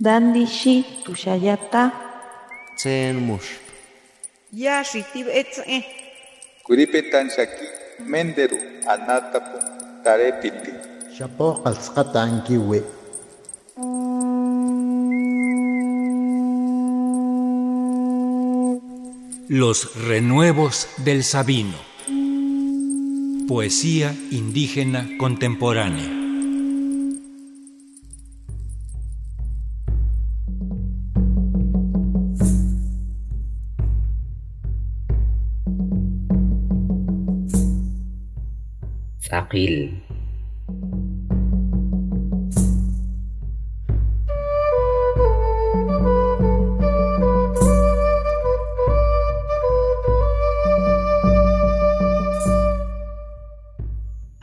Dandishi 0.00 0.84
tushayata. 1.04 1.92
Tsen 2.76 3.16
mush. 3.22 3.62
Yashi 4.52 5.04
tibetze. 5.12 5.84
Kuripetan 6.66 7.30
shaki 7.30 7.66
menderu 8.10 8.58
anatapu 8.90 9.58
tarepiti. 10.02 10.72
Shapo 11.16 11.62
qalsqata 11.62 12.22
ankiwi. 12.22 12.82
Los 19.48 19.94
renuevos 20.08 20.88
del 21.04 21.22
Sabino. 21.22 21.78
Poesía 23.46 24.12
indígena 24.32 25.06
contemporánea. 25.18 26.23
mustaqil. 39.34 39.90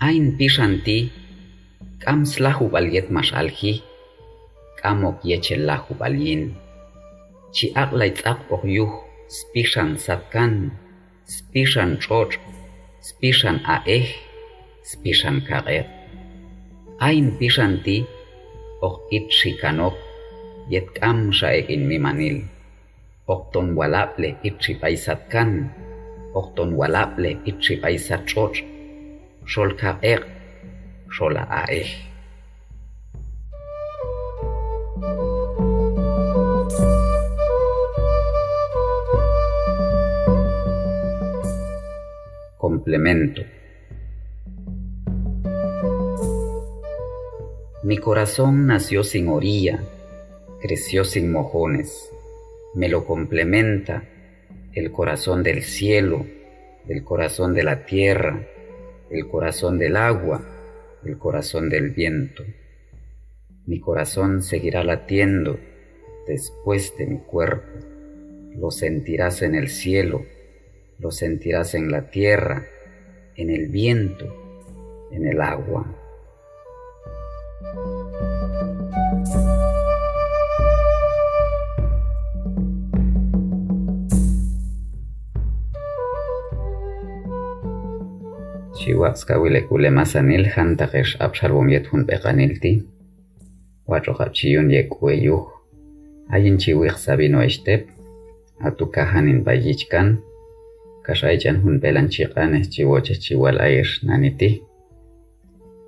Ain 0.02 0.36
pishanti 0.36 1.08
kam 2.04 2.28
slahu 2.28 2.68
baliet 2.68 3.08
mashalhi 3.08 3.80
kamok 4.82 5.24
ya 5.24 5.40
yechellahu 5.40 5.96
balien 5.96 6.52
Chi 7.52 7.68
aklait 7.76 8.20
ak 8.24 8.48
ohyuh 8.48 8.92
spishan 9.28 10.00
satkan 10.00 10.72
spishan 11.28 12.00
chot 12.00 12.36
spishan 13.04 13.60
aeh 13.68 14.31
spishan 14.92 15.40
karet. 15.48 15.88
Ain 17.00 17.40
pishanti, 17.40 18.04
ok 18.84 19.08
it 19.16 19.28
shikanok, 19.32 19.96
yet 20.68 20.88
kam 20.98 21.32
shaekin 21.32 21.88
mimanil. 21.88 22.44
Okton 23.32 23.68
walaple 23.80 24.36
it 24.44 24.60
shipaisatkan, 24.60 25.72
okton 26.36 26.76
walaple 26.76 27.32
it 27.48 27.58
shipaisat 27.64 28.28
choch, 28.28 28.60
shol 29.48 29.72
kaer, 29.80 30.22
shola 31.16 31.48
aeh. 31.64 31.88
Complemento. 42.62 43.61
Mi 47.84 47.98
corazón 47.98 48.68
nació 48.68 49.04
sin 49.04 49.28
orilla, 49.28 49.84
creció 50.62 51.04
sin 51.04 51.32
mojones. 51.32 52.12
Me 52.76 52.88
lo 52.88 53.06
complementa 53.06 54.04
el 54.74 54.92
corazón 54.92 55.42
del 55.42 55.64
cielo, 55.64 56.28
el 56.88 57.04
corazón 57.04 57.56
de 57.56 57.64
la 57.64 57.88
tierra, 57.88 58.48
el 59.10 59.28
corazón 59.28 59.80
del 59.80 59.96
agua, 59.96 60.46
el 61.04 61.18
corazón 61.18 61.70
del 61.70 61.90
viento. 61.90 62.44
Mi 63.66 63.80
corazón 63.80 64.44
seguirá 64.44 64.84
latiendo 64.84 65.58
después 66.28 66.96
de 67.00 67.08
mi 67.08 67.18
cuerpo. 67.18 67.80
Lo 68.58 68.70
sentirás 68.70 69.42
en 69.42 69.56
el 69.56 69.70
cielo, 69.70 70.24
lo 71.00 71.10
sentirás 71.10 71.74
en 71.74 71.90
la 71.90 72.12
tierra, 72.12 72.68
en 73.36 73.50
el 73.50 73.70
viento, 73.70 75.08
en 75.12 75.26
el 75.26 75.42
agua. 75.42 75.98
Chihuahua 88.74 89.62
kule 89.68 89.90
masanil 89.90 90.46
hantakesh 90.46 91.18
abshalbom 91.20 91.70
yethun 91.70 92.06
peqanilti. 92.06 92.84
Wachoqapchiyun 93.88 94.72
yekueyuj. 94.72 95.44
Ayin 96.30 96.58
sabino 96.96 97.42
eshtep. 97.42 97.90
Atukahanin 98.60 99.44
bayichkan. 99.44 100.20
Kashaychan 101.04 101.62
hun 101.64 101.80
pelan 101.80 102.08
chiqanes 102.10 102.70
chiwoche 102.70 103.16
chiwal 103.16 103.58
naniti. 104.04 104.64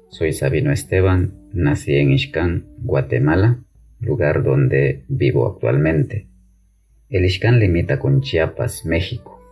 Soy 0.10 0.32
Sabino 0.32 0.72
Esteban, 0.72 1.34
nací 1.54 1.96
en 1.96 2.12
Ixcán, 2.12 2.66
Guatemala, 2.84 3.58
lugar 4.00 4.44
donde 4.44 5.06
vivo 5.08 5.48
actualmente. 5.48 6.28
El 7.10 7.26
Ixcán 7.26 7.60
limita 7.60 7.98
con 7.98 8.22
Chiapas, 8.22 8.86
México. 8.86 9.43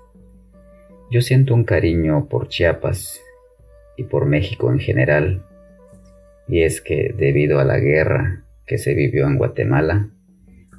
Yo 1.12 1.20
siento 1.22 1.54
un 1.54 1.66
cariño 1.66 2.30
por 2.30 2.48
Chiapas 2.48 3.20
y 3.98 4.06
por 4.06 4.26
México 4.26 4.72
en 4.72 4.80
general, 4.80 5.44
y 6.48 6.62
es 6.62 6.80
que 6.80 7.14
debido 7.14 7.60
a 7.60 7.66
la 7.66 7.80
guerra 7.80 8.46
que 8.66 8.78
se 8.78 8.94
vivió 8.94 9.28
en 9.28 9.38
Guatemala, 9.38 10.08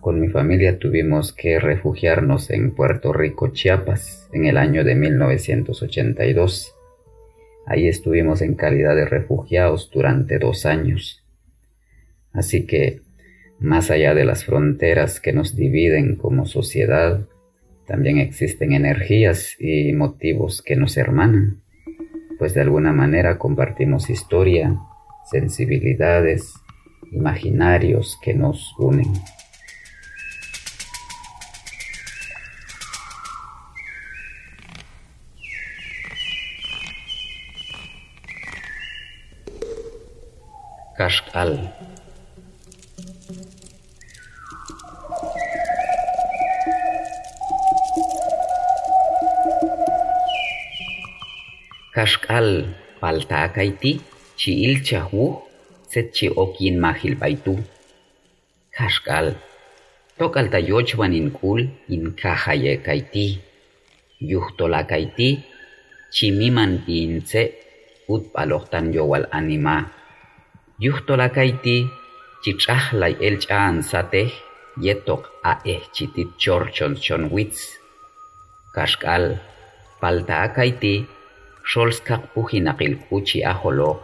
con 0.00 0.18
mi 0.18 0.28
familia 0.28 0.78
tuvimos 0.78 1.34
que 1.34 1.60
refugiarnos 1.60 2.48
en 2.48 2.74
Puerto 2.74 3.12
Rico, 3.12 3.48
Chiapas, 3.48 4.30
en 4.32 4.46
el 4.46 4.56
año 4.56 4.84
de 4.84 4.94
1982. 4.94 6.74
Ahí 7.66 7.86
estuvimos 7.86 8.40
en 8.40 8.54
calidad 8.54 8.96
de 8.96 9.04
refugiados 9.04 9.90
durante 9.92 10.38
dos 10.38 10.64
años. 10.64 11.26
Así 12.32 12.64
que, 12.64 13.02
más 13.58 13.90
allá 13.90 14.14
de 14.14 14.24
las 14.24 14.46
fronteras 14.46 15.20
que 15.20 15.34
nos 15.34 15.54
dividen 15.56 16.16
como 16.16 16.46
sociedad, 16.46 17.28
también 17.86 18.18
existen 18.18 18.72
energías 18.72 19.56
y 19.58 19.92
motivos 19.92 20.62
que 20.62 20.76
nos 20.76 20.96
hermanan, 20.96 21.62
pues 22.38 22.54
de 22.54 22.60
alguna 22.60 22.92
manera 22.92 23.38
compartimos 23.38 24.10
historia, 24.10 24.78
sensibilidades, 25.30 26.54
imaginarios 27.10 28.18
que 28.22 28.34
nos 28.34 28.74
unen. 28.78 29.12
Kashkal. 40.96 41.91
kashk'al 52.02 52.66
paltakayti 52.98 53.92
in 54.42 54.74
wuj 55.14 55.38
setche 55.92 56.26
okinmajilpaytu. 56.42 57.54
Kashk'al 58.76 59.26
tokaltayochwan 60.18 61.14
inkul 61.20 61.60
inkajayekayti. 61.94 63.26
miman 64.18 65.30
chimimanti 66.14 66.94
intse 67.06 67.42
utpalojtan 68.14 68.86
yowal 68.96 69.24
anima. 69.38 69.76
Yuhtolakayti 70.84 71.76
chich'ajlay 72.42 73.14
elch'aansatej 73.26 74.30
chorchon 74.86 75.22
a'ejchitit 75.50 76.30
chorchonchonwitz. 76.42 77.58
Kashk'al 78.74 79.24
paltakayti 80.00 80.94
Scholskak 81.62 82.34
puhinakil 82.34 82.98
kuchi 83.06 83.46
aholo, 83.46 84.02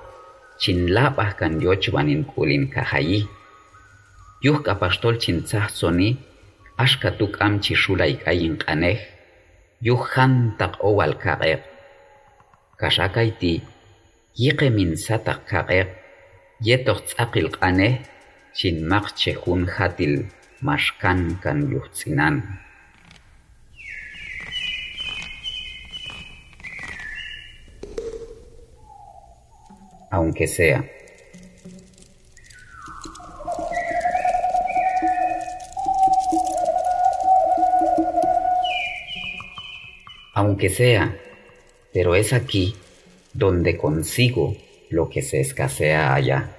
chinlapah 0.63 1.35
kan 1.39 1.59
yochwanin 1.59 2.23
kulin 2.25 2.71
kahayi. 2.71 3.27
Yuh 4.41 4.63
kapastol 4.63 5.19
chintzahsoni, 5.19 6.15
ashkatuk 6.79 7.43
amchi 7.43 7.75
shulaik 7.75 8.23
ayin 8.31 8.55
kaneh, 8.55 9.03
yuh 9.83 9.99
hantak 10.15 10.79
owal 10.79 11.19
kaer. 11.19 11.67
Kashakaiti, 12.79 13.59
yike 14.39 14.71
min 14.71 14.95
satak 14.95 15.43
kaer, 15.51 15.91
yetoh 16.63 17.03
tzakil 17.03 17.51
kaneh, 17.51 17.99
chinmakche 18.55 19.35
hun 19.35 19.67
hatil 19.67 20.31
mashkan 20.63 21.39
kan 21.43 21.67
yuhtzinan. 21.67 22.63
aunque 30.11 30.47
sea. 30.47 30.85
Aunque 40.35 40.69
sea, 40.69 41.19
pero 41.93 42.15
es 42.15 42.33
aquí 42.33 42.77
donde 43.33 43.77
consigo 43.77 44.57
lo 44.89 45.09
que 45.09 45.23
se 45.23 45.41
escasea 45.41 46.15
allá. 46.15 46.57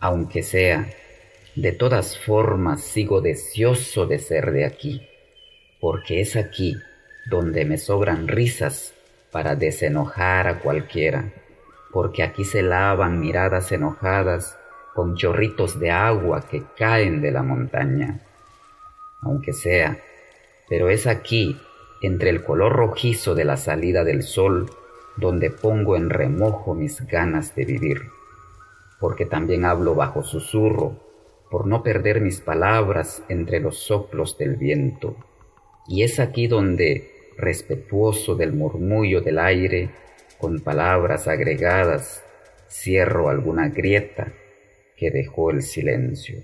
Aunque 0.00 0.42
sea, 0.42 0.90
de 1.54 1.72
todas 1.72 2.18
formas 2.18 2.82
sigo 2.82 3.20
deseoso 3.20 4.06
de 4.06 4.18
ser 4.18 4.52
de 4.52 4.66
aquí, 4.66 5.08
porque 5.80 6.20
es 6.20 6.36
aquí 6.36 6.76
donde 7.30 7.64
me 7.64 7.78
sobran 7.78 8.28
risas 8.28 8.92
para 9.30 9.56
desenojar 9.56 10.46
a 10.46 10.58
cualquiera 10.60 11.32
porque 11.94 12.24
aquí 12.24 12.44
se 12.44 12.60
lavan 12.60 13.20
miradas 13.20 13.70
enojadas 13.70 14.58
con 14.94 15.14
chorritos 15.14 15.78
de 15.78 15.92
agua 15.92 16.42
que 16.50 16.64
caen 16.76 17.22
de 17.22 17.30
la 17.30 17.44
montaña. 17.44 18.20
Aunque 19.22 19.52
sea, 19.52 20.00
pero 20.68 20.90
es 20.90 21.06
aquí, 21.06 21.56
entre 22.02 22.30
el 22.30 22.42
color 22.42 22.72
rojizo 22.72 23.36
de 23.36 23.44
la 23.44 23.56
salida 23.56 24.02
del 24.02 24.24
sol, 24.24 24.68
donde 25.16 25.52
pongo 25.52 25.94
en 25.94 26.10
remojo 26.10 26.74
mis 26.74 27.00
ganas 27.06 27.54
de 27.54 27.64
vivir, 27.64 28.02
porque 28.98 29.24
también 29.24 29.64
hablo 29.64 29.94
bajo 29.94 30.24
susurro, 30.24 30.96
por 31.48 31.64
no 31.68 31.84
perder 31.84 32.20
mis 32.20 32.40
palabras 32.40 33.22
entre 33.28 33.60
los 33.60 33.78
soplos 33.78 34.36
del 34.36 34.56
viento. 34.56 35.14
Y 35.86 36.02
es 36.02 36.18
aquí 36.18 36.48
donde, 36.48 37.30
respetuoso 37.38 38.34
del 38.34 38.52
murmullo 38.52 39.20
del 39.20 39.38
aire, 39.38 39.90
con 40.38 40.60
palabras 40.60 41.28
agregadas, 41.28 42.22
cierro 42.68 43.28
alguna 43.28 43.68
grieta 43.68 44.32
que 44.96 45.10
dejó 45.10 45.50
el 45.50 45.62
silencio. 45.62 46.42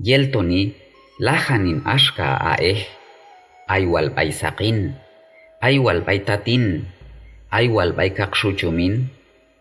yeltoni 0.00 0.74
lahanin 1.20 1.84
ashka 1.84 2.40
aeh. 2.56 3.00
Aywal 3.70 4.10
baisaqin 4.10 4.98
aywal 5.62 6.00
baitatin 6.02 6.88
aywal 7.54 7.92
paikaqshuchumin 7.94 9.12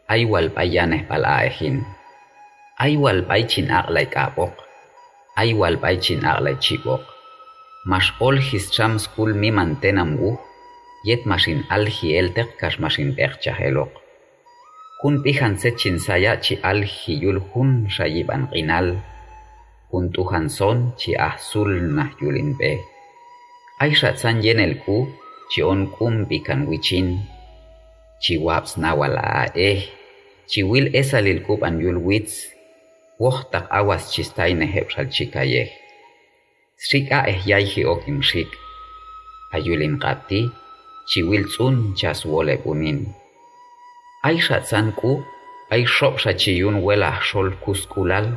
aywal 0.08 0.48
payaneh 0.50 1.04
palaehin 1.06 1.86
aywal 2.82 3.22
paichin 3.28 3.68
aqlay 3.68 4.08
kapoq 4.08 4.56
aywal 5.36 5.76
paichin 5.78 6.26
aqlay 6.26 6.58
chipoq 6.58 7.04
hischam 8.50 8.98
skul 8.98 9.36
mi 9.36 9.52
mantenam 9.52 10.16
wuj 10.18 10.40
yet 11.06 11.22
mashin 11.30 11.68
alji 11.70 12.16
elteq 12.16 12.56
kax 12.56 12.80
mashin 12.80 13.12
peqchaj 13.12 13.76
kun 15.04 15.22
pijan 15.22 15.54
sechin 15.60 16.00
saya 16.00 16.40
chi 16.40 16.58
alji 16.64 17.20
yul 17.20 17.44
jun 17.52 17.92
xayib 17.92 18.32
juntuhan 19.92 20.48
son 20.50 20.94
chi 21.00 21.12
ahsul 21.18 21.72
nah 21.96 22.10
yulin 22.22 22.54
be. 22.58 22.78
Ay 23.82 23.92
ratsan 23.98 24.44
yen 24.46 24.60
el 24.60 24.76
ku 24.84 25.08
chi 25.52 25.62
on 25.66 25.90
kumpi 25.96 26.38
kan 26.46 26.70
wichin. 26.70 27.18
Chi 28.22 28.38
waps 28.38 28.78
na 28.78 28.94
eh. 29.56 29.82
Chi 30.50 30.62
wil 30.64 30.88
esalil 30.94 31.42
kub 31.46 31.64
an 31.68 31.82
yul 31.82 32.00
wits. 32.08 32.36
Wohtak 33.20 33.66
awas 33.70 34.04
chistay 34.14 34.52
neheb 34.54 34.88
ral 34.94 35.08
chikayeh. 35.16 35.70
Srik 36.78 37.12
a 37.12 37.20
eh 37.32 37.40
yaihi 37.50 37.82
okin 37.86 38.22
srik. 38.22 38.52
Ayulin 39.54 39.96
qati 40.04 40.42
chi 41.10 41.20
wil 41.24 41.46
tsun 41.50 41.96
chas 42.00 42.26
wole 42.26 42.56
bunin. 42.64 43.00
Ay 44.24 44.38
ratsan 44.48 44.92
ku 45.00 45.12
ay 45.74 45.84
shop 45.86 46.20
sa 46.24 46.32
chi 46.34 46.52
yun 46.62 46.78
wela 46.86 47.12
shol 47.28 47.50
kuskulal. 47.64 48.28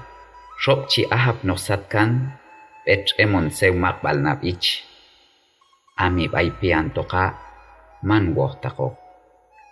Xop 0.63 0.87
chi 0.91 1.03
ahap 1.11 1.43
nosatkan, 1.43 2.11
pech 2.87 3.19
emon 3.19 3.51
sew 3.51 3.75
maqbal 3.75 4.23
nabich. 4.23 4.87
Ami 6.05 6.31
bay 6.31 6.49
pian 6.61 6.87
toqa, 6.95 7.35
man 8.09 8.25
wohtaqoq. 8.37 8.95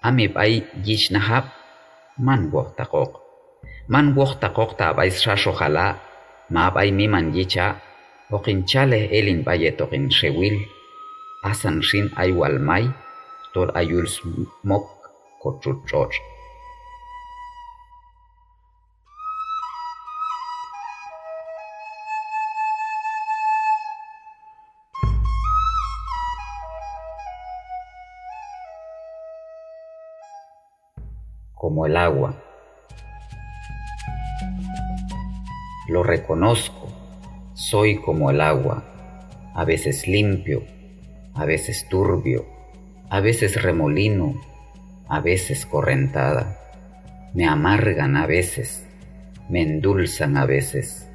Ami 0.02 0.26
bay 0.26 0.52
yish 0.86 1.14
nahap, 1.14 1.44
man 2.26 2.50
wohtaqoq. 2.52 3.12
Man 3.92 4.06
wohtaqoq 4.18 4.70
ta 4.78 4.86
bay 4.98 5.10
xaxojala, 5.22 5.86
ma 6.54 6.64
bay 6.74 6.90
miman 6.98 7.26
yicha, 7.36 7.78
oqinchale 8.34 9.00
elin 9.18 9.40
bayetoqin 9.46 10.10
xewil, 10.18 10.56
asan 11.50 11.76
rin 11.88 12.06
may 12.68 12.84
tor 13.54 13.68
ayul 13.78 14.06
smok 14.06 14.86
kochuchoch. 15.42 16.14
Como 31.70 31.86
el 31.86 31.96
agua. 31.96 32.34
Lo 35.86 36.02
reconozco, 36.02 36.88
soy 37.54 37.98
como 37.98 38.28
el 38.32 38.40
agua, 38.40 38.82
a 39.54 39.64
veces 39.64 40.08
limpio, 40.08 40.64
a 41.32 41.44
veces 41.44 41.86
turbio, 41.88 42.44
a 43.08 43.20
veces 43.20 43.62
remolino, 43.62 44.34
a 45.06 45.20
veces 45.20 45.64
correntada. 45.64 46.58
Me 47.34 47.46
amargan 47.46 48.16
a 48.16 48.26
veces, 48.26 48.84
me 49.48 49.62
endulzan 49.62 50.36
a 50.36 50.46
veces, 50.46 51.08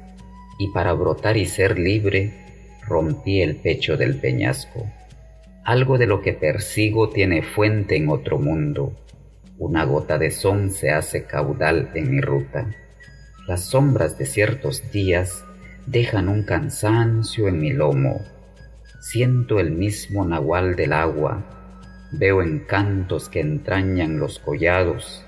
y 0.58 0.68
para 0.68 0.94
brotar 0.94 1.36
y 1.36 1.44
ser 1.44 1.78
libre, 1.78 2.32
rompí 2.80 3.42
el 3.42 3.56
pecho 3.56 3.98
del 3.98 4.18
peñasco. 4.18 4.86
Algo 5.64 5.98
de 5.98 6.06
lo 6.06 6.22
que 6.22 6.32
persigo 6.32 7.10
tiene 7.10 7.42
fuente 7.42 7.96
en 7.96 8.08
otro 8.08 8.38
mundo. 8.38 8.94
Una 9.58 9.84
gota 9.84 10.18
de 10.18 10.30
son 10.30 10.70
se 10.70 10.90
hace 10.90 11.24
caudal 11.24 11.90
en 11.94 12.10
mi 12.10 12.20
ruta. 12.20 12.74
Las 13.46 13.64
sombras 13.64 14.18
de 14.18 14.26
ciertos 14.26 14.90
días 14.92 15.44
dejan 15.86 16.28
un 16.28 16.42
cansancio 16.42 17.48
en 17.48 17.58
mi 17.58 17.72
lomo 17.72 18.20
Siento 19.08 19.60
el 19.60 19.70
mismo 19.70 20.24
nahual 20.24 20.74
del 20.74 20.92
agua, 20.92 21.44
veo 22.10 22.42
encantos 22.42 23.28
que 23.28 23.38
entrañan 23.38 24.18
los 24.18 24.40
collados, 24.40 25.24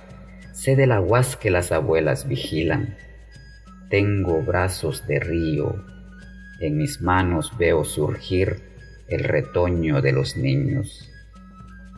sé 0.52 0.74
del 0.74 0.90
aguas 0.90 1.36
que 1.36 1.52
las 1.52 1.70
abuelas 1.70 2.26
vigilan. 2.26 2.96
Tengo 3.88 4.42
brazos 4.42 5.06
de 5.06 5.20
río, 5.20 5.84
en 6.60 6.76
mis 6.76 7.00
manos 7.00 7.56
veo 7.56 7.84
surgir 7.84 8.62
el 9.06 9.22
retoño 9.22 10.02
de 10.02 10.10
los 10.10 10.36
niños. 10.36 11.08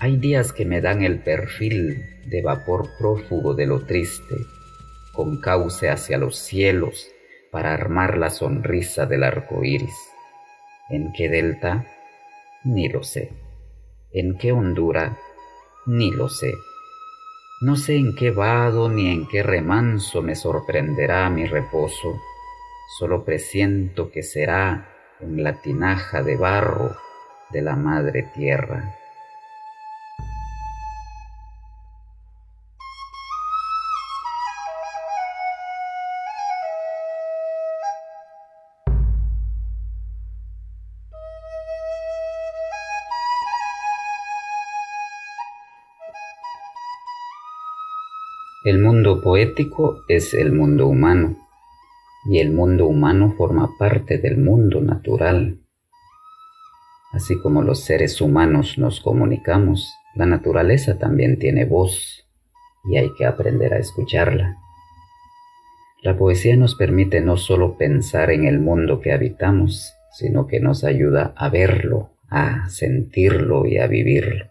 Hay 0.02 0.16
días 0.16 0.54
que 0.54 0.64
me 0.64 0.80
dan 0.80 1.02
el 1.02 1.19
perfil 1.19 2.23
de 2.25 2.40
vapor 2.40 2.88
prófugo 2.99 3.52
de 3.52 3.66
lo 3.66 3.85
triste, 3.85 4.35
con 5.12 5.42
cauce 5.42 5.90
hacia 5.90 6.16
los 6.16 6.38
cielos 6.38 7.11
para 7.50 7.75
armar 7.75 8.16
la 8.16 8.30
sonrisa 8.30 9.04
del 9.04 9.25
arco 9.25 9.62
iris. 9.62 9.95
¿En 10.88 11.12
qué 11.12 11.28
delta? 11.28 11.85
Ni 12.64 12.88
lo 12.88 13.02
sé. 13.02 13.30
¿En 14.11 14.38
qué 14.38 14.52
hondura? 14.52 15.19
Ni 15.85 16.11
lo 16.11 16.30
sé. 16.30 16.54
No 17.61 17.76
sé 17.76 17.97
en 17.97 18.16
qué 18.16 18.30
vado 18.30 18.88
ni 18.88 19.12
en 19.12 19.28
qué 19.28 19.42
remanso 19.42 20.23
me 20.23 20.35
sorprenderá 20.35 21.28
mi 21.28 21.45
reposo, 21.45 22.19
solo 22.99 23.23
presiento 23.23 24.11
que 24.11 24.23
será 24.23 24.88
en 25.21 25.45
la 25.45 25.61
tinaja 25.61 26.23
de 26.23 26.38
barro 26.38 26.97
de 27.50 27.61
la 27.61 27.76
madre 27.76 28.30
tierra. 28.35 28.97
El 48.62 48.79
mundo 48.79 49.23
poético 49.23 50.02
es 50.07 50.35
el 50.35 50.52
mundo 50.52 50.87
humano 50.87 51.38
y 52.31 52.40
el 52.40 52.52
mundo 52.52 52.85
humano 52.88 53.33
forma 53.38 53.71
parte 53.79 54.19
del 54.19 54.37
mundo 54.37 54.83
natural. 54.83 55.61
Así 57.11 57.40
como 57.40 57.62
los 57.62 57.81
seres 57.85 58.21
humanos 58.21 58.76
nos 58.76 59.00
comunicamos, 59.00 59.95
la 60.14 60.26
naturaleza 60.26 60.99
también 60.99 61.38
tiene 61.38 61.64
voz 61.64 62.29
y 62.85 62.99
hay 62.99 63.09
que 63.17 63.25
aprender 63.25 63.73
a 63.73 63.79
escucharla. 63.79 64.59
La 66.02 66.19
poesía 66.19 66.55
nos 66.55 66.75
permite 66.75 67.23
no 67.23 67.38
solo 67.38 67.79
pensar 67.79 68.31
en 68.31 68.45
el 68.45 68.61
mundo 68.61 69.00
que 69.00 69.14
habitamos, 69.14 69.95
sino 70.12 70.47
que 70.47 70.61
nos 70.61 70.85
ayuda 70.85 71.33
a 71.35 71.49
verlo, 71.49 72.11
a 72.29 72.69
sentirlo 72.69 73.64
y 73.64 73.79
a 73.79 73.87
vivirlo. 73.87 74.45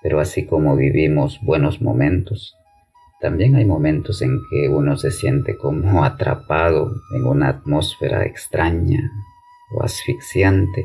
Pero 0.00 0.20
así 0.20 0.46
como 0.46 0.76
vivimos 0.76 1.40
buenos 1.42 1.82
momentos, 1.82 2.54
también 3.20 3.56
hay 3.56 3.64
momentos 3.64 4.22
en 4.22 4.40
que 4.48 4.68
uno 4.68 4.96
se 4.96 5.10
siente 5.10 5.56
como 5.56 6.04
atrapado 6.04 6.92
en 7.12 7.24
una 7.24 7.48
atmósfera 7.48 8.24
extraña 8.24 9.10
o 9.72 9.82
asfixiante, 9.82 10.84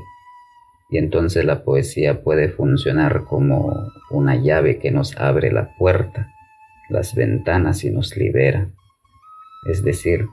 y 0.90 0.98
entonces 0.98 1.46
la 1.46 1.63
poesía 1.63 2.24
puede 2.24 2.50
funcionar 2.50 3.25
como 3.25 3.92
una 4.10 4.36
llave 4.36 4.80
que 4.80 4.92
nos 4.92 5.16
abre 5.18 5.52
la 5.52 5.75
puerta, 5.78 6.34
las 6.90 7.16
ventanas 7.16 7.84
y 7.84 7.90
nos 7.90 8.18
libera. 8.18 8.68
Es 9.66 9.84
decir, 9.84 10.28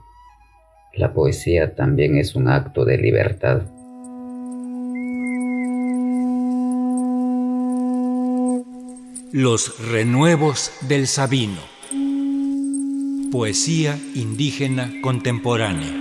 la 0.95 1.13
poesía 1.13 1.75
también 1.75 2.17
es 2.17 2.35
un 2.35 2.49
acto 2.49 2.85
de 2.85 2.99
libertad. 2.99 3.63
Los 9.33 9.91
renuevos 9.93 10.73
del 10.89 11.07
Sabino. 11.07 11.80
Poesía 13.31 13.97
indígena 14.17 14.93
contemporánea. 15.03 16.00